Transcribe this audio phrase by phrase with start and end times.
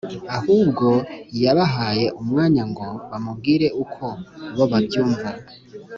[0.37, 0.87] ahubwo
[1.43, 4.05] yabahaye umwanya ngo bamubwire uko
[4.55, 5.29] bo babyumva.